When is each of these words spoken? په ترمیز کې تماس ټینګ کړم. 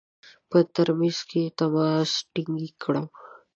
په 0.49 0.57
ترمیز 0.75 1.19
کې 1.29 1.41
تماس 1.57 2.11
ټینګ 2.33 2.61
کړم. 2.83 3.07